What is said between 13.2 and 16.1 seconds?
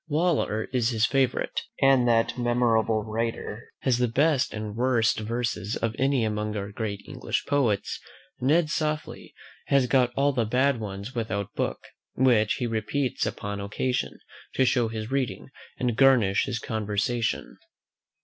upon occasion, to show his reading, and